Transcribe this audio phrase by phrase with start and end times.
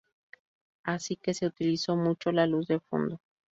[0.83, 3.21] Así que se utilizó mucho la luz de fondo.